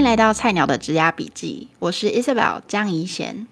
[0.00, 3.46] 迎来到菜鸟的职涯笔记，我是 Isabel 江怡贤。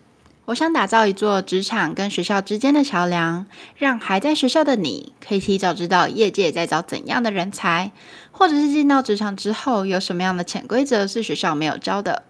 [0.47, 3.45] 我想打造一座职场跟学校之间的桥梁，
[3.77, 7.93] 让还在学校的你可以提早知道业界在找怎样的人才，
[8.31, 12.23] 或者是进到职场之后有什么样的潜规则是学校没有教的。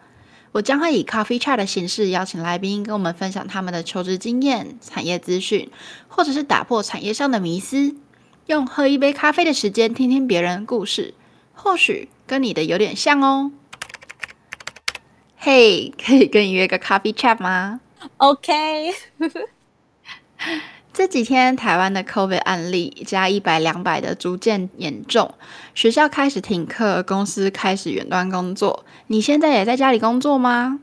[0.51, 5.71] 我将会以 Coffee Chat 的形式邀请来宾跟我们分享他们的求职经验、产业资讯，
[6.09, 7.95] 或者是打破产业上的迷思，
[8.47, 11.15] 用喝一杯咖啡的时间听听别人故事，
[11.55, 13.53] 或许跟你的有点像哦。
[15.41, 17.81] 嘿，可以跟你约个 Coffee Chat 吗
[18.17, 18.93] ？OK，
[20.93, 25.33] 这几天台湾的 COVID 案例加一百两百的逐渐严重，
[25.77, 28.85] 学校开始停课，公司开始远端工作。
[29.07, 30.81] 你现在也在家里工作吗？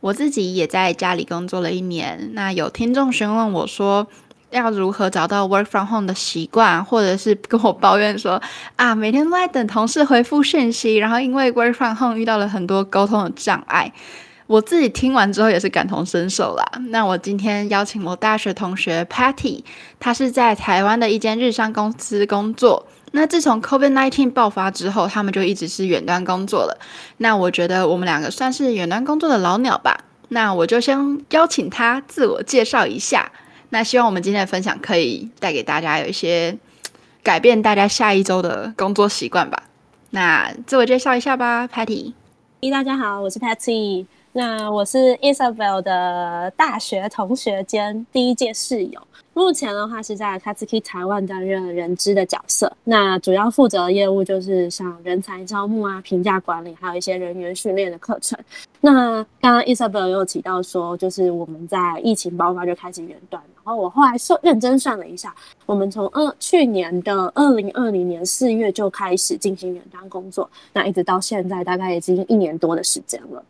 [0.00, 2.30] 我自己也在家里工作了一年。
[2.32, 4.08] 那有听众询问我说，
[4.50, 8.40] 要如何找到 Work from Home 的习惯，或者是跟我抱怨说
[8.76, 13.92] 啊，每天都在等同事回复讯息，然后因为 Work from Home 遇到了很多沟通的障碍。
[14.46, 16.64] 我自己听完之后也是感同身受啦。
[16.90, 19.64] 那我今天邀请我大学同学 Patty，
[19.98, 22.86] 她是在台湾的一间日商公司工作。
[23.10, 26.78] 那自从 COVID-19 爆发之后，他们就一直是远端工作了。
[27.16, 29.98] 那我觉得我们两个算是远端工作的老鸟吧。
[30.28, 33.28] 那我就先邀请她自我介绍一下。
[33.70, 36.56] 那希望我们今天的分享可以带给大家有一些
[37.22, 39.62] 改变大家下一周的工作习惯吧。
[40.10, 42.12] 那自我介绍一下吧，Patty。
[42.60, 44.06] 咦，大家好，我是 Patty。
[44.36, 49.00] 那我是 Isabel 的大学同学兼第一届室友，
[49.32, 52.70] 目前的话是在 Katsuki 台湾担任人资的角色。
[52.84, 58.38] 那主要负责的业务就是像人才招募啊、评价管理，还有一些人员训练的课程。
[58.82, 73.42] 那刚刚 Isabel 有提到说，就是我们在疫情爆发就开始远端，然后我后来算认真算了一下，我们从二去年的二零二零年四月就开始进行远端工作，那一直到现在大概已经一年多的时间了。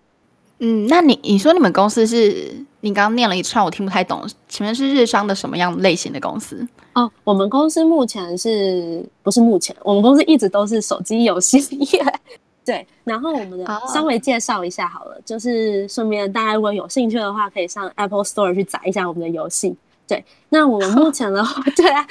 [0.58, 2.50] 嗯，那你你说你们公司是
[2.80, 6.66] 你刚刚念了一串，我听不太懂，前面是日商的什么样类型的公司？
[6.94, 9.76] 哦，我们公司目前是不是目前？
[9.82, 12.02] 我们公司一直都是手机游戏业。
[12.64, 13.64] 对，然后我们的
[13.94, 15.24] 稍微介绍一下好了，oh.
[15.24, 19.76] 就是顺便大家如果有兴趣的话，可以上 Apple Store 去载一下我们的游戏。
[20.08, 22.04] 对，那我们目 前的话，对啊，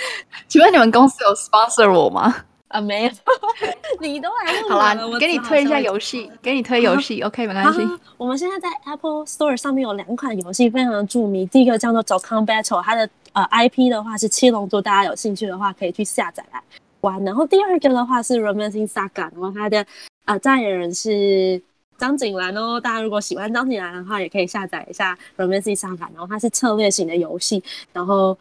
[0.48, 2.34] 请问你们公司有 sponsor 我吗？
[2.68, 3.12] 啊，没有，
[4.02, 7.80] 你都来问好了，我给你推一下游戏，给你推游戏，OK，没关系。
[8.18, 16.62] 我们现在在 Apple Store 上面有两款游戏非常的著名，第一个叫做《Dokkan Battle》，它的呃 IP 的话是七龙珠，大家有兴趣的话可以去下载来
[17.02, 17.24] 玩。
[17.24, 19.86] 然后第二个的话是《Romancing Saga》，然后它的
[20.26, 21.62] 呃代言人是
[22.00, 28.36] 张景兰哦，大家如果喜欢张景兰的话，也可以下载一下《Romancing Saga》，然后它是策略型的游戏，然后。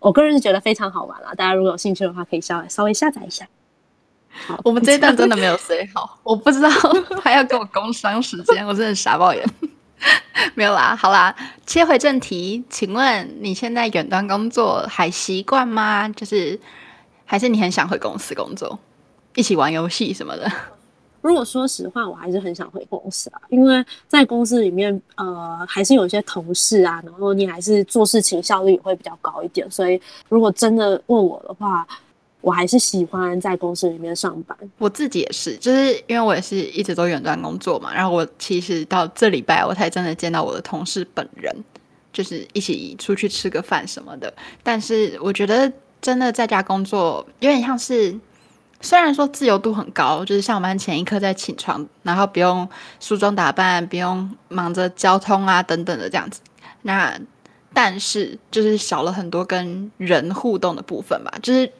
[0.00, 3.46] 我个人是觉得非常好玩啦，大家如果有兴趣的话，可以稍微稍微下载一下。
[4.46, 6.68] 好，我们这一段真的没有 写好，我不知道
[7.22, 9.44] 还要跟我工商时间，我真的傻爆眼。
[10.54, 11.34] 没有啦，好啦，
[11.66, 16.08] 切回正题，请问你现在远端工作还习惯吗？
[16.10, 16.60] 就是
[17.24, 18.78] 还是你很想回公司工作，
[19.34, 20.48] 一起玩游戏什么的？
[21.28, 29.70] 如果说实话，我还是很想回公司啊，因为在公司里面，呃，还是有一些同事啊，然后你还是做事情效率也会比较高一点。
[29.70, 30.00] 所以，
[30.30, 31.86] 如果真的问我的话，
[32.40, 34.56] 我还是喜欢在公司里面上班。
[34.78, 41.54] 我自己也是，就是因为我也是一直都远端工作嘛，然后我其实到这礼拜我才真的见到我的同事本人，
[42.10, 44.32] 就是一起出去吃个饭什么的。
[44.62, 48.18] 但是我觉得真的在家工作有点像是。
[48.80, 52.68] 虽然说自由度很高，就是上班前一刻再起床，然后不用
[53.00, 56.40] 梳妆打扮，不用忙着交通啊等等的这样子，
[56.82, 57.18] 那
[57.74, 61.70] 但是就是少了很多跟人互动的部分吧，就是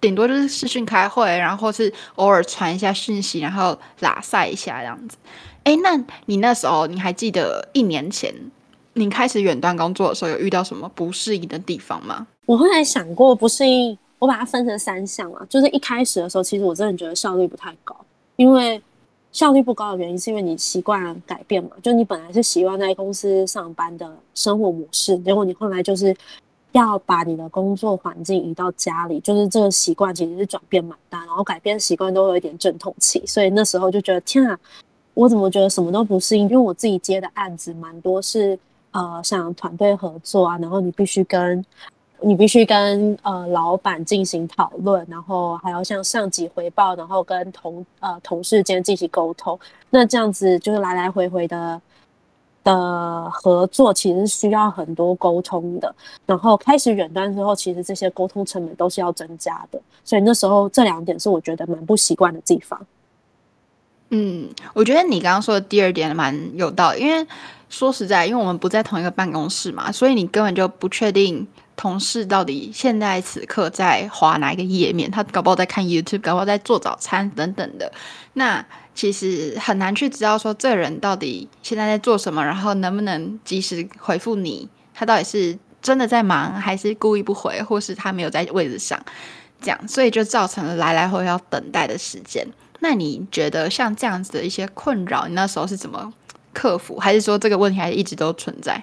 [0.00, 5.16] 顶多就是视讯开会，然后是偶尔传一下讯息，然后拉赛一下这样子。
[5.64, 8.34] 诶，那你那时候你还记得一年前
[8.92, 12.26] 你开始远端工作的时候，有遇到什么不适应的地方吗？
[12.46, 13.96] 我后来想过不适应。
[14.22, 17.92] 我把它分成三项啊，就是一开始的时候，其实我真的觉得效率不太高，
[18.36, 18.80] 因为
[19.32, 26.16] 效率不高的原因是因为你习惯改变嘛，就你本来是习惯在公司上班的生活模式，结果你后来就是
[26.70, 34.56] 要把你的工作环境移到家里，就是这个习惯其实是转变蛮大，然后改变习惯都有一点阵痛期，所以那时候就觉得天啊，
[35.14, 36.44] 我怎么觉得什么都不适应？
[36.44, 38.56] 因为我自己接的案子蛮多是
[38.92, 41.64] 呃像团队合作啊，然后你必须跟。
[42.22, 49.58] 你必须跟呃老板进行讨论，然后还要向上级回报，然后跟同呃同事间进行沟通。
[49.90, 51.80] 那这样子就是来来回回的
[52.64, 55.94] 的合作，其实需要很多沟通的。
[56.24, 59.80] 然后开始远端之后，其实这些沟通成本都是要增加的。
[60.04, 62.80] 所以那时候这两点是我觉得蛮不习惯的地方。
[64.10, 67.26] 嗯，我觉得你刚刚说的第二点蛮有道理，因为
[67.70, 71.48] 说实在，因为我们不在同一个办公室嘛，所以你根本就不确定
[71.82, 77.92] 同事到底现在此刻在滑哪一个页面，他搞不好在看 YouTube，搞不好在做早餐等等的。
[78.34, 78.64] 那
[78.94, 89.04] 其实很难去知道说这人到底现在在做什么，然后能不能及时回复你，他到底是真的在忙，还是故意不回，或是他没有在位置上，
[89.60, 92.46] 这样，所以就造成了来来回回要等待的时间。
[92.78, 96.12] 那你觉得像这样子的一些困扰，你那时候是怎么
[96.52, 97.00] 克服？
[97.00, 98.80] 还是说这个问题还一直都存在？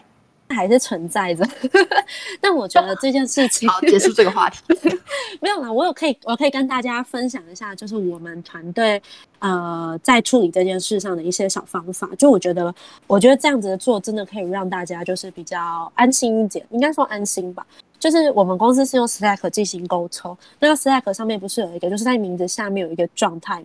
[0.56, 1.48] 还是存在着。
[2.42, 4.60] 但我觉得这件事情 好，结束这个话题。
[5.42, 9.02] 没有啦，我有可以，我可以跟大家分享一下，就是我们团队
[9.40, 12.10] 呃在处理这件事上的一些小方法。
[12.18, 12.74] 就我觉得，
[13.08, 17.66] 我觉得这样子的做真的可以让大家就是比较安心一点，应该说安心吧。
[18.00, 23.64] 就是我们公司是用 Slack 进行沟通，那个 Slack 上面不是有一个，就是在名字下面有一个状态。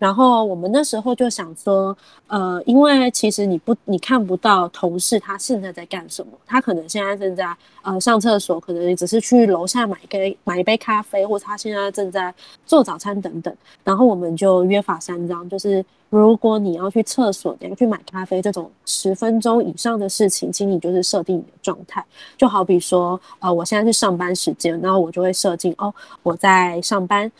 [0.00, 1.94] 然后我们那时候就想说，
[2.26, 13.54] 呃，因为其实你不，你看不到同事他现在在干什么，他可能现在正在呃上厕所，可能只是去楼下买一杯买一杯咖啡，或者他现在正在做早餐等等。
[13.84, 22.02] 然后我们就约法三章，就是如果你要去厕所，你要去买咖啡这种十分钟以上的事情，请你就是设定你的状态，
[22.38, 25.92] 就好比说，呃，我现在是上班时间，然后我就会设定哦，
[26.22, 27.30] 我在上班。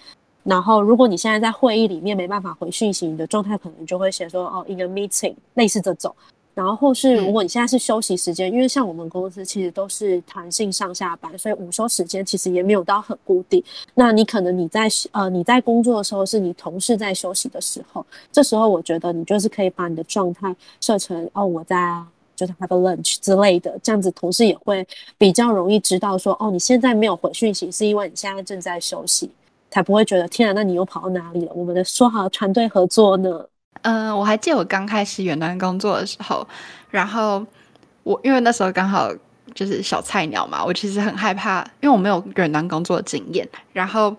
[0.51, 6.13] 然后，如果你现在在会议里面没办法回讯息，你的状态可能就会写说哦，in a meeting，类似这种。
[6.55, 13.63] 然后或是如果你现在是休息时间，嗯、因为像我们公司其实都是弹性上下班，所以午休时间其实也没有到很固定。
[13.95, 22.03] 那你可能你在呃你在工作的时候是你同事在休息的时候，这时候我觉得你就是可以把你的状态设成哦，我在
[22.35, 24.85] 就是 have a lunch 之类的，这样子同事也会
[25.17, 29.31] 比较容易知道说哦，你现在没有回讯息是因为你现在正在休息。
[29.71, 31.53] 才不会觉得天啊，那你又跑到哪里了？
[31.55, 33.47] 我们的说好的团队合作呢？
[33.83, 36.47] 嗯、我还记得我刚开始远端工作的时候，
[36.91, 37.45] 然后
[38.03, 39.11] 我因为那时候刚好
[39.55, 43.49] 就是小菜鸟嘛，我其实很害怕，因为我没有远端工作的经验。
[43.73, 44.15] 然后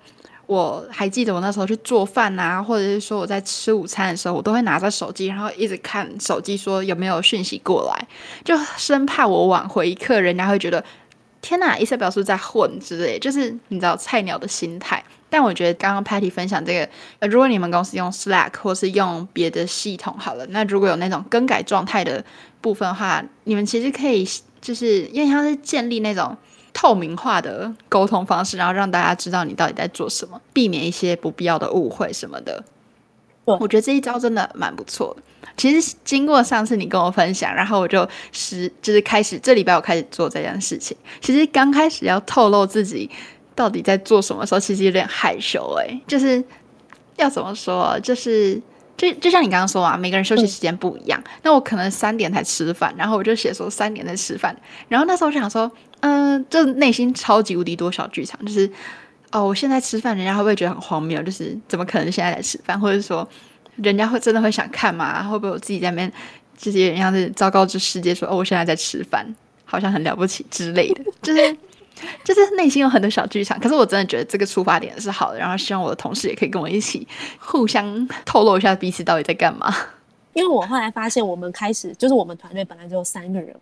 [0.48, 8.08] 我还记得我那时候去做饭啊，或者是说我在吃午餐的时候，我都会拿着手机，然后一直看手机，说有没有讯息过来，
[8.44, 10.84] 就生怕我晚回一刻，人家会觉得
[11.40, 15.04] 天哪意思表示在混之类，就是你知道菜鸟的心态。
[15.32, 16.90] 但我觉得刚刚 Patty 分享这个，
[17.20, 22.24] 呃，如果你们公司用 Slack 或是用别的系统好了，那如果有那种更改状态的
[22.60, 24.28] 部分的话，你们其实可以
[24.60, 26.36] 就是因为它是建立那种
[26.74, 32.62] 透明化的沟通方式，然后让大家知道你到底在做什么，避免一些不必要的误会什么的。
[33.46, 35.24] 对，我觉得这一招真的蛮不错的。
[35.56, 40.98] 其实经过上次你跟我分享，然后我就实就是开始这礼拜我开始做这件事情。
[41.22, 43.10] 其实刚开始要透露自己。
[43.56, 46.44] 到底在做什么时候，其实有点害羞哎、就是
[47.18, 48.60] 要怎么说，就是
[48.98, 51.22] 就就像你刚刚说啊，每个人休息时间不一样。
[51.44, 54.56] 那我可能三点才吃饭，然后我就写说三点在吃饭，
[54.88, 55.70] 然后那时候我想说，
[56.00, 58.70] 嗯、就内心超级无敌多小剧场，就是
[59.32, 61.22] 哦，我现在吃饭，人家会不会觉得很荒谬？
[61.22, 62.80] 就是怎么可能现在在吃饭？
[62.80, 63.28] 或者说，
[63.76, 65.24] 人家会真的会想看吗？
[65.24, 66.12] 会不会我自己在那边
[66.58, 71.56] 这些人像是昭告这世界说，哦，我现在在吃饭，好像很了不起之类的，就是。
[72.24, 77.08] 就是内心有很多小剧场，可是我真的觉得这个出发点是好的，然后希望我的同事也可以跟我一起
[77.40, 79.74] 互相透露一下彼此到底在干嘛。
[80.34, 83.54] 因为我后来发现，我们开始就是我们团队本来只有三个人，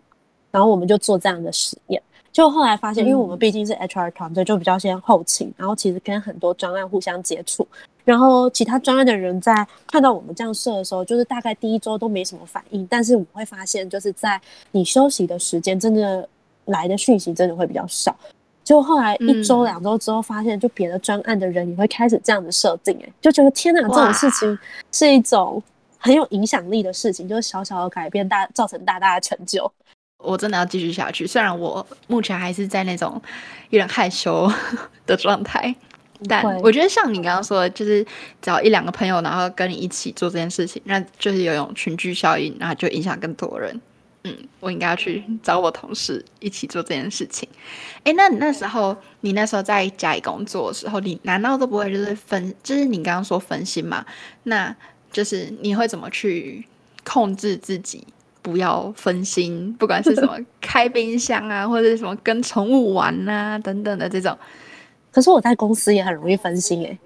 [0.50, 2.00] 然后我们就做这样的实验。
[2.32, 7.66] 就后来发现，因为我们毕竟是 HR 团队，就比较先后勤，然后其实跟很多专案互相接触，
[8.04, 16.28] 然后其他专案的人在看到我们这样设的时候，就是大概第一周都没什么反应，但是我会发现，就是在你休息的时间，真的。
[16.70, 18.16] 来的讯息真的会比较少，
[18.64, 24.58] 就后来一周两周之后，发现就别的专案的人也会开始这样的设定，哎，就觉得天哪，这种事情
[24.90, 25.62] 是一种
[25.98, 29.70] 很有影响力的事情，就是小小的改变大造成大大的成就。
[30.22, 33.20] 我真的要继续下去，虽然我目前还是在那种
[33.70, 34.50] 有点害羞
[35.06, 35.74] 的状态，
[36.28, 38.06] 但我觉得像你刚刚说的，就是
[38.42, 43.80] 找一两个朋友，然后跟你一起做这件事情，那就是有一种群聚效应，然后就影响更多人。
[44.24, 47.48] 嗯，我应该要去找我同事一起做这件事情。
[48.04, 54.04] 哎，那你那时候，你那时候在家里工作的时候，你难道都不会就是分，就是你刚刚说分心嘛？
[54.42, 54.76] 那
[55.10, 56.62] 就是你会怎么去
[57.02, 58.06] 控制自己
[58.42, 59.74] 不要分心？
[59.78, 64.36] 不管是什么 开冰箱啊，或者是什么跟宠物玩啊等等的这种。
[65.10, 66.98] 可是我在公司也很容易分心哎。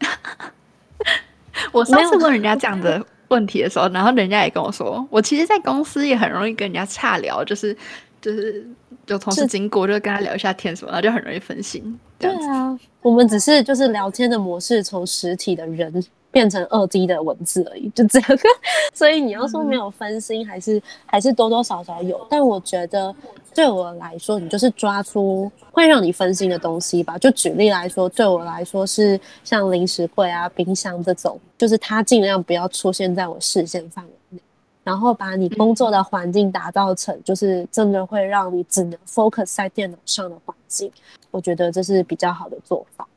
[1.72, 3.06] 我上次问人家这样的。
[3.28, 7.76] 问题的时候，然后人家也跟我说，我其实，在公司也很容易跟人家岔聊，就是
[8.20, 8.66] 就是
[9.06, 11.98] 有同事经过，就跟他聊一下天什么，然后就很容易分心。
[12.18, 16.04] 对啊，我们只是就是聊天的模式从实体的人
[16.36, 18.36] 变成二 D 的文字而已，就这个。
[18.92, 22.26] 所以你要说没有分心，还是还是多多少少有。
[22.28, 23.14] 但我觉得
[23.54, 27.16] 对我来说，你就是抓出会让你分心的东西吧。
[27.16, 34.38] 就举例来说，对我来说是像零食柜啊、冰箱这种，就是它尽量不要出现在我视线范围内。
[34.84, 40.92] 然后把你工作的环境打造成，就是真的会让你只能 focus 在电脑上的环境。
[41.30, 43.08] 我觉得这是比较好的做法。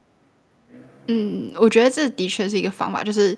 [1.12, 3.04] 嗯，我觉得这的确是一个方法。
[3.04, 3.36] 就是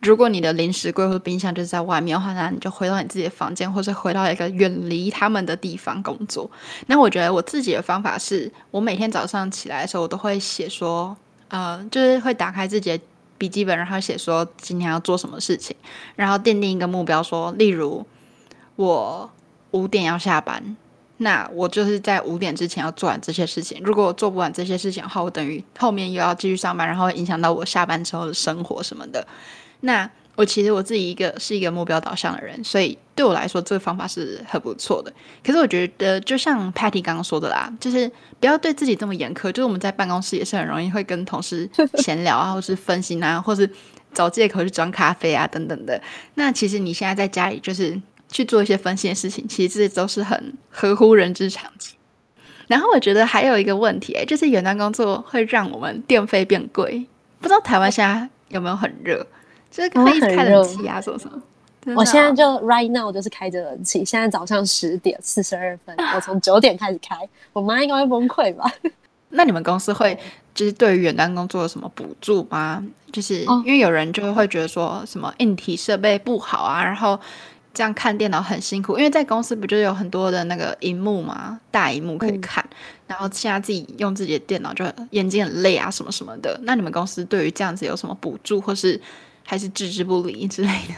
[0.00, 6.50] 如果你的零食柜或冰箱就是在外面的话，那你就回到你自己的房间，或者回到一个远离他们的地方工作。
[6.88, 13.04] 那我觉得我自己的方法是，我每天早上起来的时候，我都会写说，呃，就是会打开自己的
[13.38, 15.76] 笔记本，然后写说今天要做什么事情，
[16.16, 18.04] 然后奠定一个目标，说，例如
[18.74, 19.30] 我
[19.70, 20.76] 五点要下班。
[21.22, 23.80] 那我就是在五点之前要做完这些事情。
[23.84, 29.26] 如果我做不完这些事情的话，我等于后面又要继续上班，然后会影响到我下班之后的生活什么的。
[29.80, 35.12] 那我其实我自己一个是一个目标导向的人，所以对我来说这个方法是很不错的。
[35.44, 38.10] 可是我觉得，就像 Patty 刚刚说的啦，就是
[38.40, 39.52] 不要对自己这么严苛。
[39.52, 41.68] 就是我们在办公室也是很容易会跟同事
[42.02, 43.70] 闲聊啊，或是分心啊，或是
[44.12, 46.00] 找借口去装咖啡啊等等的。
[46.34, 48.00] 那其实你现在在家里就是。
[48.32, 51.96] 去做一些分析的事情，其实这都是很合乎人之常情。
[52.66, 57.06] 然后我觉得还有一个问题，欸，就是远端工作会让我们电费变贵。
[57.38, 59.26] 不知道台湾现在有没有很热？
[59.70, 61.42] 就是可以开冷气啊，什么什么。
[61.94, 64.02] 我现在就 right now 就是开着冷气。
[64.04, 67.16] 现在早上十点四十二分， 我从九点开始开，
[67.52, 68.72] 我妈应该会崩溃吧？
[69.30, 70.18] 那你们公司会
[70.54, 72.82] 就是对于远端工作有什么补助吗？
[73.12, 77.20] 就是因为有人就会觉得说什么硬体设备不好啊，然后。
[77.74, 82.64] 这样看电脑很辛苦，因为在公司不就有很多的那个荧幕嘛，大荧幕可以看。
[83.06, 86.58] 然后现在自己用自己的电脑，就眼睛很累啊，什么什么的。
[86.62, 89.00] 那你们公司对于这样子有什么补助，或是
[89.44, 90.94] 还是置之不理之类的？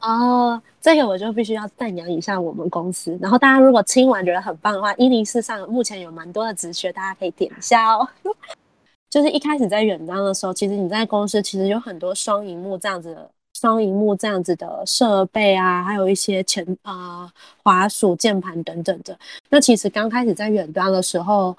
[0.00, 3.18] 哦，这个我就必须要赞扬一下我们公司。
[3.20, 8.08] 然后大家如果听完觉得很棒的话，一零四上目前有蛮多的职缺，大家可以点一下哦。
[9.10, 13.30] 就是一开始在远端的时候，其实你在公司其实有很多双荧幕这样子的。
[13.58, 17.32] 双荧幕这样子的设备啊，还有一些前啊、
[17.62, 19.18] 滑鼠、键盘等等的。
[19.48, 21.56] 那其实刚开始在远端的时候，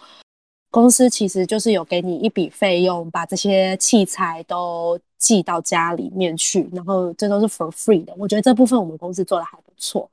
[0.69, 8.13] 公司其实就是有给你一笔费用，把这些器材都寄到家里面去，然后这都是 for free 的。
[8.15, 10.07] 我觉得这部分我们公司做的还不错，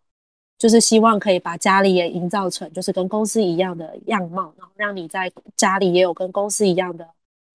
[0.59, 7.07] 就是希望可以把家里也营造成就是跟公司一样的样貌，然后让你在家里也有跟公司一样的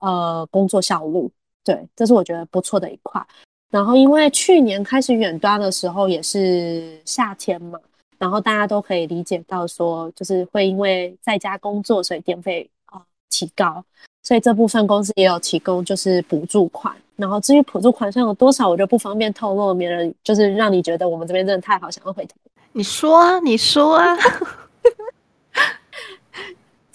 [0.02, 1.28] 呃工作效率。
[1.64, 3.26] 对，这是我觉得不错的一块。
[3.70, 7.80] 然后，因为去年开始远端的时候也是夏天嘛，
[8.18, 13.00] 然后大家都可以理解到说，就是会因为在家工作，所以电费啊、
[13.30, 13.84] 提高，
[14.24, 16.96] 所以这部分公司也有提供就是补助款。
[17.16, 22.36] 然后至于补助款上有多少，我就不方便透露，免得就是让你觉得我们这边真的太好，想要回头。
[22.72, 24.18] 你说啊，你说啊。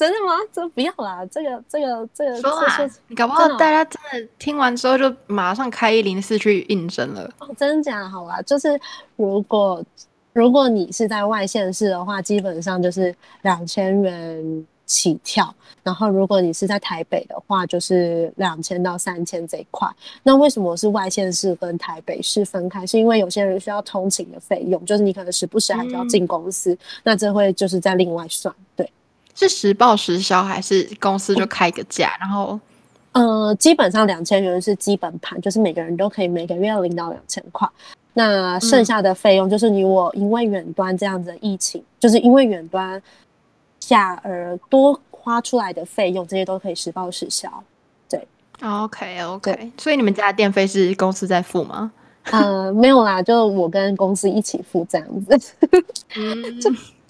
[0.08, 0.34] 真的吗？
[0.52, 2.40] 这不要啦，这个这个这个。
[2.40, 7.30] 说啊，你搞不好大家真的听完之后就马上开一零四去应征了。
[7.38, 8.08] 哦，真的假的？
[8.08, 8.78] 好吧，就是
[9.16, 9.82] 如果
[10.34, 15.54] 如果你是在外县市的话，基本上就是两千元起跳。
[15.82, 19.88] 然后如果你是在台北的话，就是两千到三千这一块。
[20.22, 22.86] 那为什么是外县市跟台北市分开？
[22.86, 28.90] 是因为有些人需要通勤的费用，就是你可能时不时还是要进公司，嗯，那这会就是在另外算，对。
[29.34, 32.16] 是实报实销还是公司就开个价？
[32.20, 32.58] 然后，
[33.12, 37.68] 呃，基本上两千元是基本盘，就是每个人都可以每个月要领到两千块。
[38.12, 43.02] 那剩下的费用就是你我因为远端这样子的疫情，嗯、就是因为远端
[43.80, 47.50] 下而多花出来的费用，这些都可以实报实销。
[48.08, 48.24] 对
[48.62, 49.72] ，OK OK。
[49.76, 51.90] 所以你们家的电费是公司在付吗？
[52.30, 55.40] 呃，没有啦，就我跟公司一起付这样子。
[56.16, 56.60] 嗯，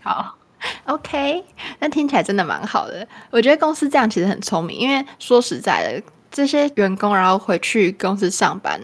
[0.03, 0.35] 好。
[0.87, 1.45] OK，
[1.79, 3.07] 那听起来真的蛮好的。
[3.31, 8.81] 我觉得公司这样其实很聪明，因为说实在的，这些员工然后回去公司上班，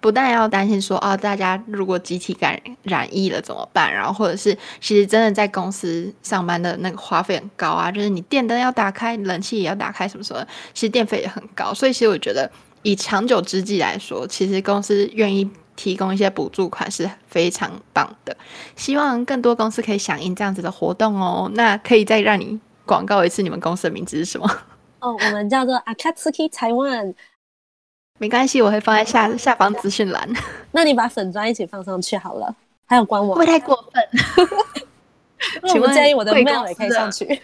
[0.00, 3.92] 不但要担心说啊，大家如果集体感染疫了怎么办？
[3.92, 11.72] 然后或者是其实真的在公司上班的那个花费很高啊，就是你电灯要打开，冷气也要打开，什么什么，其实电费也很高。
[11.74, 12.50] 所以其实我觉得
[12.82, 15.50] 以长久之计来说，其实公司愿意。
[15.76, 18.36] 提供一些补助款是非常棒的，
[18.76, 21.50] 希望更多公司可以响应这样子的活动哦。
[21.54, 24.48] 那可以再让你广告一次，你们公司的名字是什么？
[25.00, 27.14] 哦，我们叫做 Akatsuki Taiwan。
[28.18, 30.28] 没关系，我会放在下下方资讯栏。
[30.72, 32.54] 那你把粉砖一起放上去好了，
[32.86, 34.02] 还有官网，会不会太过分？
[35.68, 37.40] 请问建议我的 mail 也可以上去。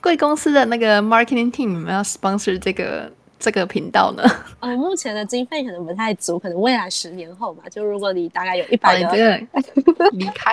[0.00, 3.10] 贵公司的那个 marketing team 有没有 sponsor 这个？
[3.44, 4.24] 这个频道呢？
[4.60, 7.64] 呃， 目前的经费可能不太足，可能未来十年后吧。
[7.70, 9.14] 就如果你大概有一百个，
[10.12, 10.50] 离开。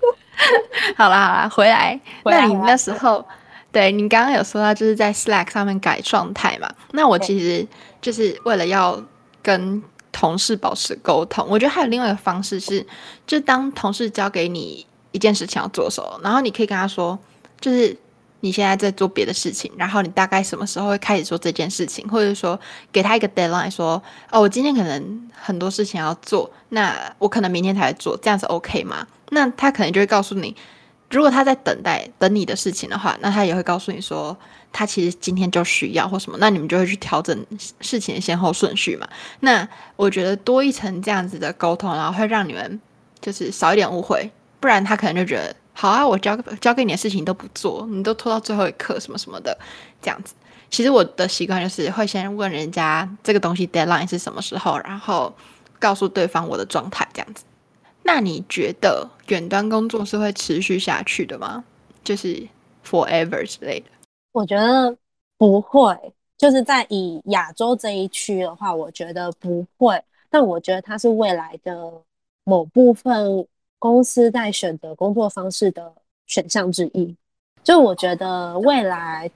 [0.96, 2.00] 好啦好啦，回来。
[2.22, 3.22] 回来那你那时候，
[3.70, 6.72] 对你刚刚有说到，就是在 Slack 上面改状态嘛？
[6.92, 7.66] 那我其实
[8.00, 8.98] 就是为了要
[9.42, 11.46] 跟同事保持沟通。
[11.50, 12.86] 我觉得还有另外一个方式是，
[13.26, 17.18] 就当同事交给你一件事情要做的时候，然后你可以跟他说，
[17.60, 17.94] 就是。
[18.44, 22.60] 你现在在做别的事情，然后你大概什么时候会开始做这件事情，或者说
[22.92, 29.06] 给他一个 deadline，说哦，我今天可能很多事情要做，那我可能明天才做，这样子 OK 吗？
[29.30, 30.54] 那他可能就会告诉你，
[31.08, 34.36] 如果他在等待等你的事情的话，那他也会告诉你说，
[34.70, 37.46] 他其实今天就需要或什么，那你们就会去调整
[37.80, 39.08] 事情的先后顺序嘛。
[39.40, 42.78] 那我觉得多一层这样子的沟通，然后会让你们
[43.22, 45.56] 就是少一点误会，不然他可能就觉得。
[45.76, 49.58] 好啊，我交交给你的事情都不做，你都拖到最后一刻，什么什么的，
[50.00, 50.32] 这样子。
[50.70, 55.34] 其实我的习惯就是会先问人家这个东西 deadline 是什么时候，然后
[55.78, 57.44] 告诉对方我的状态，这样子。
[58.04, 61.64] 那你觉得远端工作是会持续下去的吗？
[62.04, 62.46] 就是
[62.88, 63.86] forever 之类的？
[64.32, 64.96] 我觉得
[65.36, 65.96] 不会。
[66.36, 70.02] 就是在以亚洲这一区的话，我觉得不会。
[70.30, 71.92] 但我觉得它是未来的
[72.44, 73.46] 某部分。
[73.84, 75.92] 公司在选择工作方式的
[76.26, 77.14] 选项之一，
[77.62, 79.30] 就我觉得未来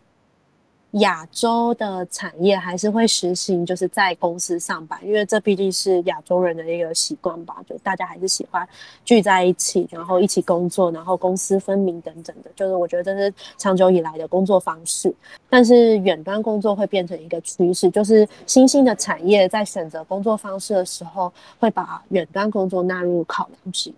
[0.93, 7.63] 亚洲的产业还是会实行，就是在公司上班，因为这毕竟是亚洲人的一个习惯吧。
[7.69, 8.67] 就大家还是喜欢
[9.05, 12.51] 聚在一起，然后一起工作，然后公私分明等等的。
[12.57, 15.15] 就是我觉得这是长久以来的工作方式。
[15.51, 23.95] 但是远端工作会变成一个趋势，就是新兴的产业在选择工作方式的时候，会把远端工作纳入考量之一。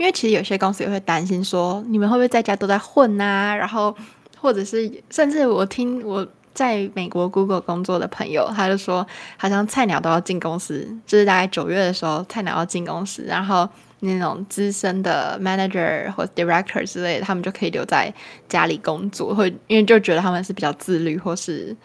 [0.00, 3.54] 因为其实有些公司也会担心说，你们会不会在家都在混、啊？
[3.54, 3.94] 然后，
[4.38, 18.10] 或者是甚至我听我在美国 Google 工作的朋友，他就说，好像菜鸟都要进公司，就是大概九月的时候，菜鸟要进公司，然后那种资深的 manager 或 director 之类的，他们就可以留在
[18.48, 21.76] 家里工作，会因为就觉得他们是比较自律，或是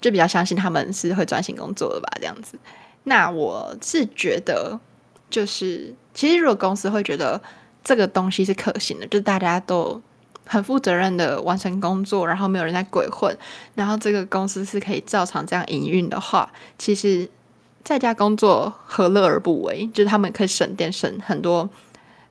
[0.00, 2.58] 就比较相信他们是会专心工作的吧，这样子。
[3.04, 4.80] 那我是觉得。
[5.32, 7.40] 就是，其实如果公司会觉得
[7.82, 10.00] 这个东西是可行的，就是大家都
[10.44, 13.34] 很负责任的完成工作，然后没有人在鬼混，
[13.74, 17.26] 然后这个公司是可以照常这样营运的话，其实
[17.82, 19.88] 在家工作何乐而不为？
[19.94, 21.68] 就是他们可以省电省很多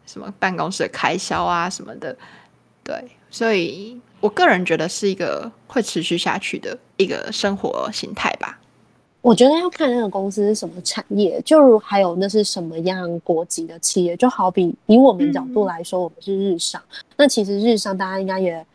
[0.05, 2.15] 什么办公室的开销啊什么的，
[2.83, 2.95] 对，
[3.31, 8.59] 所以我个人觉得是一个会持续下去的一个生活形态吧。
[9.21, 14.17] 我觉得要看那个公司是什么产业，就还有那是什么样国籍的企业。
[14.17, 18.65] 就好比以我们角度来说，我们是日商，嗯、那其实日商大家应该也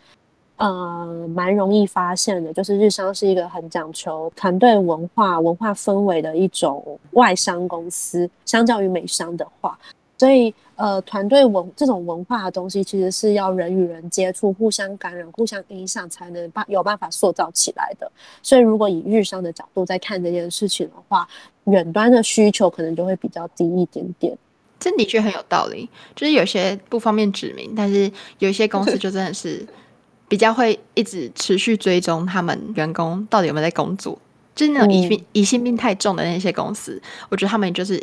[0.56, 9.76] 呃蛮容易发现的，就是日商是一个很讲求团队文化、文化氛围的一种外商公司，相较于美商的话。
[10.18, 18.10] 所以，呃，团队文这种文化的东西，其实是要人与人接触、互相感染、互相影响，才能办有办法塑造起来的。
[18.42, 21.28] 所以，如果以日商的角度在看这件事情的话，
[21.64, 24.34] 远端的需求可能就会比较低一点点。
[24.80, 29.66] 这的确很有道理，就是有些不方便指明，但是有一些公司就真的是
[30.28, 34.18] 比较会一直持续追踪他们员工到底有没有在工作，
[34.54, 36.98] 就是那种疑病、疑心病太重的那些公司，
[37.28, 38.02] 我觉得他们就是。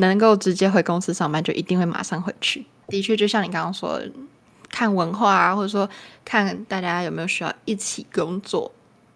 [0.00, 2.66] 能够直接回公司上班，就一定会马上回去。
[2.88, 4.10] 的确，就像你刚刚说的，
[4.68, 5.88] 看文化啊，或者说
[6.24, 8.70] 看大家有没有需要一起工作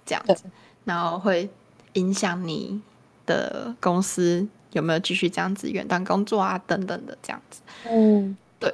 [0.07, 0.45] 这样子，
[0.85, 1.51] 然后会
[1.95, 2.81] 影响你
[3.27, 7.61] 的公司有没有继续这样子远端工作啊，等等的这样子。
[7.91, 8.73] 嗯，对。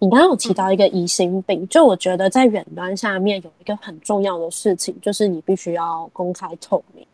[0.00, 7.06] 你刚刚有提到一个疑心病，就我觉得在远端下面有一个很重要的事情，就是你必须要公开透明。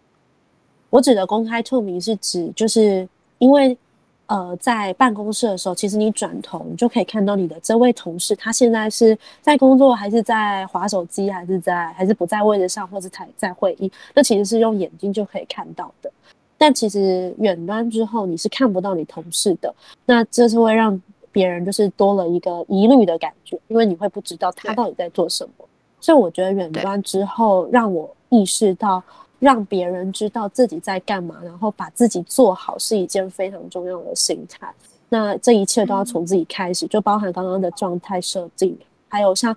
[0.88, 3.06] 我指的公开透明是指，就是
[3.38, 3.76] 因为。
[4.26, 13.92] 呃，在办公室的时候，其实你转头你就可以看到你的这位同事，他现在是在工作，还是在划手机，还是在，还是不在位置上，或者在在会议。
[14.14, 16.10] 那其实是用眼睛就可以看到的。
[16.56, 19.74] 但其实远端之后，你是看不到你同事的。
[20.06, 20.98] 那这是会让
[21.30, 25.66] 别人就是多了一个疑虑的感觉，因为你会不知道他到底在做什么。
[26.00, 29.02] 所以我觉得远端之后，让我意识到。
[29.44, 34.72] 让别人知道自己在干嘛，然后把自己做好是一件非常重要的心态。
[35.10, 38.74] 那这一切都要从自己开始，就包含刚刚的状态设定，
[39.06, 39.54] 还有像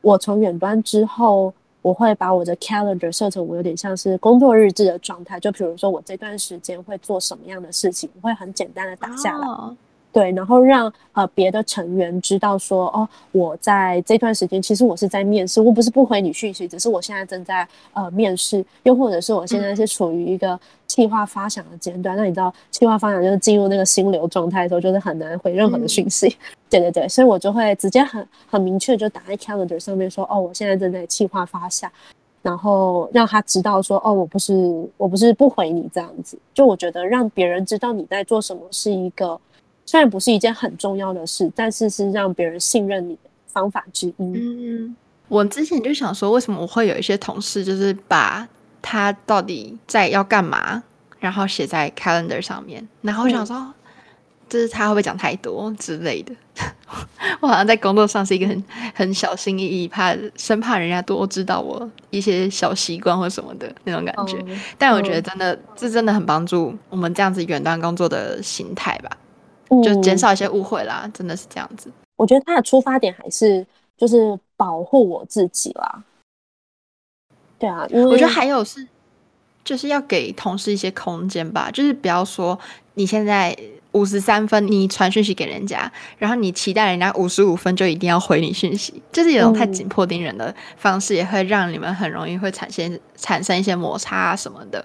[0.00, 5.38] 我从远端之后，我会把我的 calendar 设成我有点像是工作日志的状态。
[5.38, 9.46] 就比如说我这段时间会做什么样的事情，我会很简单的打下来。
[10.18, 22.16] 对，然后让呃别的成员知道说，哦，我在这段时间其实我是在面试，我不是不回你讯息，只是我现在正在呃面试，又或者是我现在是处于一个计划发想的阶段。
[22.16, 26.26] 嗯、那你知道，计划发想就是进入那个心流状态的时候，就是很难回任何的讯息。
[26.26, 26.34] 嗯、
[26.68, 31.88] 对对对，所以我就会直接很很明确就打在 calendar 上面说，哦，我现在正在计划发想，
[32.42, 36.36] 然后让他知道说，哦，我不是我不是不回你这样子。
[36.52, 39.40] 就我觉得让别人知道你在做什么是一个。
[39.88, 44.14] 虽然不是一件很重要的事，但是是让别人信任你的方法之一。
[44.18, 44.94] 嗯，
[45.28, 48.46] 我之前就想说，为什么我会有一些同事，就是把
[48.82, 50.82] 他到底在要干嘛，
[51.18, 53.74] 然后写在 calendar 上面，然后我想说，嗯、
[54.50, 56.34] 就是他会不会讲太多之类的。
[57.40, 64.36] 我好像在工作上是一个很很小心翼翼，怕生怕人家多知道我一些小习惯或什么的那种感觉。
[64.46, 69.16] 嗯、但我觉得真的，嗯、这真的很帮助我们这样子远端工作的心态吧。
[69.82, 71.90] 就减少一些误会啦，嗯、真的是这样子。
[72.16, 76.02] 我觉得他的出发点还是就是保护我自己啦。
[77.58, 78.86] 对啊，因为我觉得还有是，
[79.64, 82.58] 就是要给同事一些空间吧，就是不要说
[82.94, 83.56] 你现在
[83.92, 94.84] 五十三分你传讯息给人家，然后你期待人家五十五分就一定要回你讯息，就是有种太紧迫盯人的方式，也会让你们很容易会产生产生一些摩擦啊什么的。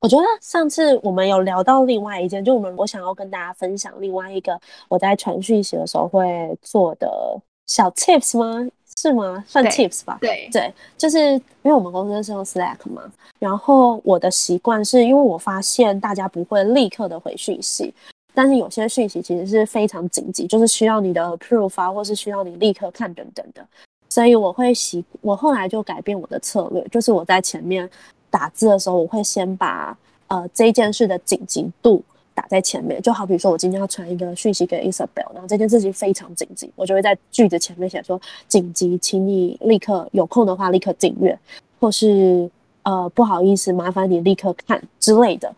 [0.00, 4.58] 我觉得上次我们有聊到另外一件，就我们我想要跟大家分享另外一个
[4.88, 8.66] 我在传讯息的时候会做的小 tips 吗？
[8.96, 9.44] 是吗？
[9.46, 10.16] 算 tips 吧。
[10.20, 13.02] 对对，就是因为我们公司是用 Slack 嘛，
[13.38, 17.92] 然后我的习惯是因为我发现大家不会立刻的回讯息，
[18.32, 23.62] 但是有些讯息其实是非常紧急，就是需要你的 approve 啊，或是需要你立刻看等等的，
[24.08, 27.88] 所以我会习，我后来就改变我的策略，就是我在前面。
[28.30, 29.96] 打字的时候，我会先把
[30.28, 32.02] 呃这件事的紧急度
[32.34, 41.36] 打在前面，就好比说我今天要传一个讯息给 Isabel，然后这件事情非常紧急，我就会在句子前面写说紧急，请你立刻有空的话立刻订阅，
[41.80, 42.48] 或是
[42.84, 45.52] 呃不好意思，麻烦你立刻看之类的。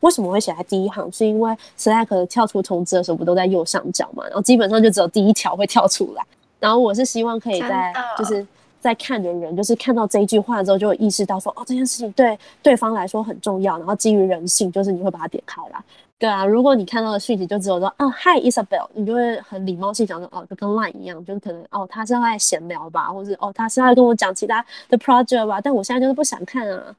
[0.00, 1.10] 为什么会写在第一行？
[1.12, 6.22] 是因为 Slack 跳出通知的时候不都在右上角嘛，然后基本上就只有第一条会跳出来，
[6.58, 8.46] 然后我是希望可以在就是。
[8.80, 13.76] 在看的人，就是看到这一句话之后，就会意识到说，哦，这件事情对对方来说很重要。
[13.78, 15.82] 然后基于人性，就是你会把它点开来。
[16.18, 25.60] 对啊，如果你看到的讯息就只有说，啊，Hi Isabel，你就会很礼貌性讲说，哦，就跟 Line 一样，就是可能，哦，他是在闲聊吧，或者哦，他是在跟我讲其他的 project 吧。
[25.60, 26.94] 但我现在就是不想看啊。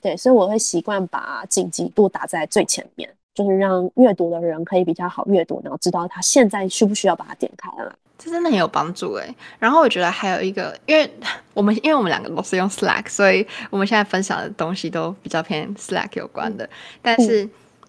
[0.00, 7.94] 对，所以我会习惯把紧急度打在最前面，就是让阅读的人可以比较好阅读，然后知道他现在需不需要把它点开了。
[8.24, 11.12] 这真的很有帮助诶，然后我觉得还有一个，因为
[11.54, 16.68] 我们因为我们两个都是用 Slack，所以我们现在分享的东西都比较偏 Slack 有关的。
[17.02, 17.42] 但是，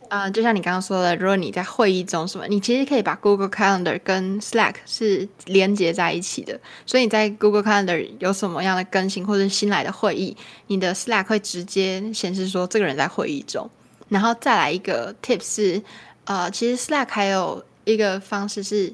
[0.10, 6.60] 嗯、呃，就像你刚刚说的，如果你在会议中什么，你其实可以把 Google Calendar 跟 Slack 是连接在一起的。
[6.88, 13.70] 所以你在 Google Calendar 有什么样的更新或者新来的会议，你的 Slack 会直接显示说这个人在会议中。
[14.10, 15.84] 然后再来一个 Tips 是，
[16.26, 18.92] 呃，其实 Slack 还有一个方式是。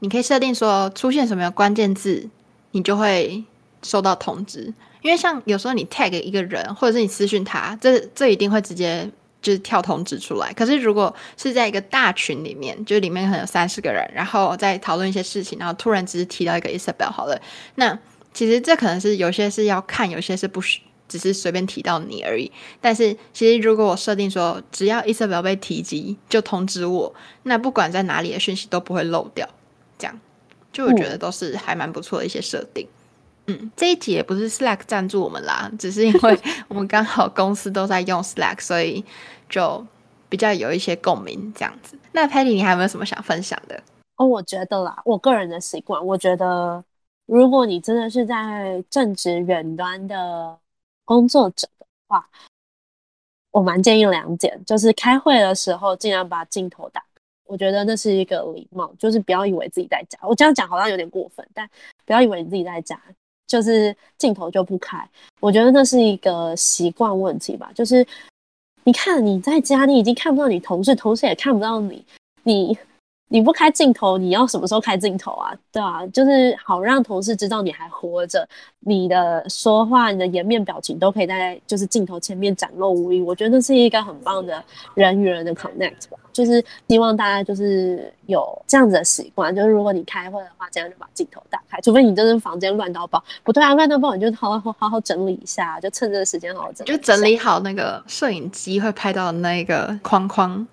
[0.00, 2.28] 你可以设定说出现什么关键字，
[2.72, 3.44] 你就会
[3.82, 4.74] 收到通知。
[5.02, 9.10] 因为像有时候你 tag 一个人，或者是你私讯他，这这一定会直接
[9.40, 10.52] 就是跳通知出来。
[10.52, 17.40] 可是如果是在一个大群里面，就是里面可能有三十个人，然后在讨论一些事情，然后突然只是提到一个 Isabel 好了，
[17.76, 17.98] 那
[18.34, 22.52] 其实这可能是有些是要看，有些是不需，只是随便提到你而已。
[22.80, 29.48] 但是其实如果我设定说只要 Isabel 被提及就通知我，那不管在哪里的讯息都不会漏掉。
[30.72, 32.86] 就我觉得都是还蛮不错的一些设定。
[33.46, 39.04] 嗯，嗯，这一集也不是 Slack 赞助我们啦，只是因为 我们刚好公司都在用 Slack，所以
[39.48, 39.84] 就
[40.28, 41.98] 比较有一些共鸣这样子。
[42.12, 43.82] 那 Patty，你还有没有什么想分享的？
[44.16, 46.84] 哦，我觉得啦，我个人的习惯，我觉得
[47.26, 50.56] 如果你真的是在正职远端的
[51.04, 52.28] 工作者的话，
[53.50, 57.02] 我蛮建议两点，就是开会的时候尽量把镜头打。
[57.50, 60.16] 我觉得那是一个礼貌，就是不要以为自己在家。
[60.22, 61.68] 我这样讲好像有点过分，但
[62.06, 62.96] 不要以为你自己在家，
[63.48, 65.04] 就是镜头就不开。
[65.40, 67.72] 我觉得那是一个习惯问题吧。
[67.74, 68.06] 就是
[68.84, 72.04] 你看你在家，你已经看不到你同事，同事也看不到你，
[72.44, 72.78] 你。
[73.32, 75.54] 你不开镜头，你要什么时候开镜头啊？
[75.70, 78.46] 对啊，就是好让同事知道你还活着，
[78.80, 83.22] 你的说话、你的颜面表情都可以在就是镜头前面展露无遗。
[83.22, 84.60] 我觉得这是一个很棒的
[84.94, 86.18] 人与人的 connect 吧。
[86.32, 93.22] 就是希望大家就是有这样子的习惯，就是如果你开会的话，这样就把镜头打开，除非你真的房间乱到爆。
[93.44, 96.90] 不对啊，乱到爆你就好好好好整理一下，就趁这个时间好好整理。
[96.90, 100.66] 就整理好那个摄影机会拍到的那个框框。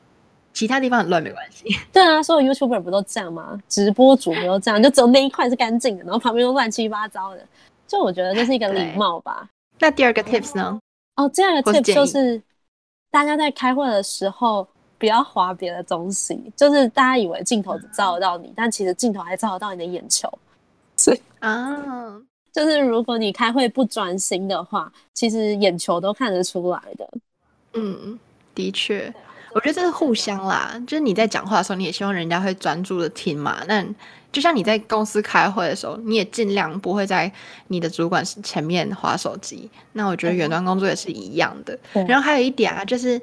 [0.57, 1.65] 其他地方很乱没关系。
[1.93, 3.61] 对啊，所有 YouTuber 不都这样吗？
[3.69, 4.81] 直播主不都这样？
[4.81, 7.45] 就只有那一块是干净的，然后旁边都乱七八糟的。
[7.87, 9.47] 就我觉得这是一个礼貌吧。
[9.77, 10.79] 那第二个 tips 呢？
[11.15, 12.41] 哦，第二个 tips 就是
[13.11, 14.67] 大家在开会的时候
[14.97, 16.51] 不要划别的东西。
[16.55, 20.27] 就是大家以为镜头只照得到你，嗯、但其实镜头还照得到你的眼球。
[20.95, 22.19] 所以啊，
[22.51, 27.07] 就是如果你开会不专心的话，其实眼球都看得出来的。
[27.73, 28.17] 嗯，
[28.55, 29.13] 的确。
[29.53, 33.57] 我觉得这是互相啦，就是你在讲话的时候，你也希望人家会专注的听嘛。
[33.67, 33.83] 那
[34.31, 37.31] 就像你在公司开会的时候，你也尽量不会在
[37.69, 39.69] 你的主管前面划手机。
[39.93, 41.77] 那我觉得远端工作也是一样的。
[41.93, 43.19] 嗯、然后还有一点啊，就是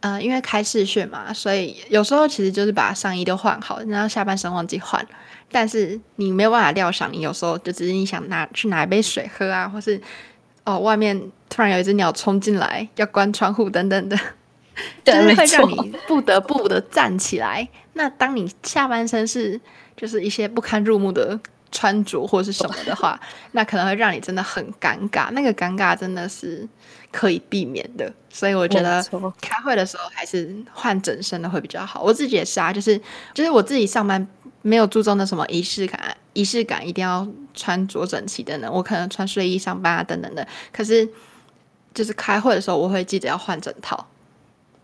[0.00, 5.06] 呃，因为开视讯嘛，所以有时候其实就是把上衣都换好，然后下半身忘记换。
[5.52, 10.00] 但是你没有办法料想，你有时候就只是你想拿去拿一杯水喝啊，或是
[10.64, 14.18] 哦外面突然有一只鸟冲进来，要关窗户等等的。
[15.04, 17.66] 就是会让你不得不的站起来。
[17.94, 19.60] 那当你下半身是
[19.96, 21.38] 就是一些不堪入目的
[21.72, 23.18] 穿着或是什么的话，
[23.52, 25.30] 那可能会让你真的很尴尬。
[25.32, 26.66] 那个尴尬真的是
[27.10, 28.12] 可以避免的。
[28.28, 29.04] 所以我觉得
[29.40, 32.02] 开会的时候还是换整身的会比较好。
[32.02, 33.00] 我自己也是啊，就是
[33.34, 34.26] 就是我自己上班
[34.62, 38.70] 没有注重的什么仪式感，仪式感一定要穿着整齐的呢。
[38.72, 40.46] 我可能穿睡衣上班啊等等的。
[40.72, 41.08] 可是
[41.92, 44.06] 就是开会的时候，我会记得要换整套。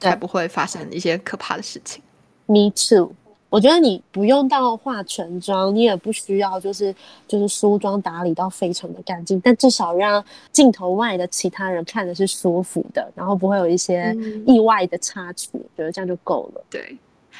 [0.01, 2.03] 才不会发生一些可怕的事情。
[2.47, 3.13] Me too。
[3.49, 6.95] 我觉得你不用到化全妆，你也不需要就是
[7.29, 14.15] 就是梳妆打理到非常的干净，但至少让镜头外的其他人看的是舒服的，然后不会有一些
[14.47, 16.65] 意外的插曲，我觉得这样就够了。
[16.69, 16.99] 对，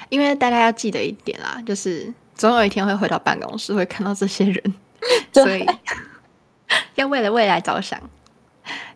[0.09, 4.75] 因为大家要记得一点啦，就是总有一天会回到办公室，会看到这些人，
[5.35, 5.67] 所以
[6.95, 8.01] 要为了未来着想。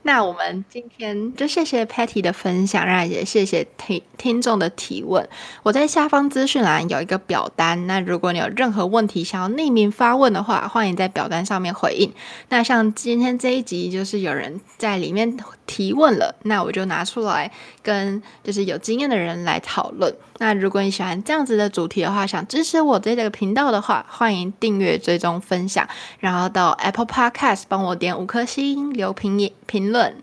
[0.02, 5.28] 那我们今天就谢谢 Patty 的分享，然后也谢谢听听众的提问。
[5.62, 12.12] 我在下方资讯栏有一个表单，那如果你有任何问题想要匿名发问的话，欢迎在表单上面回应。
[12.48, 15.36] 那像今天这一集，就是有人在里面
[15.70, 17.48] 提问了，那我就拿出来
[17.80, 20.12] 跟就是有经验的人来讨论。
[20.38, 30.16] 那如果你喜欢这样子的主题的话，想支持我这个频道的话，欢迎订阅、追踪、分享，然后到 Apple Podcast 帮我点五颗星，留评评论。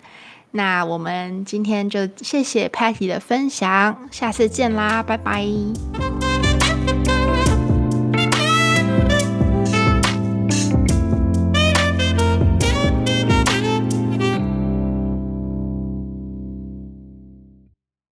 [0.51, 5.45] 那我们今天就谢谢 Patty 的分享，下次见啦，拜拜。